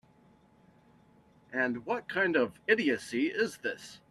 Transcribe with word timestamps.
And 1.53 1.85
what 1.85 2.07
kind 2.09 2.35
of 2.35 2.59
idiocy 2.67 3.27
is 3.27 3.57
this? 3.57 3.99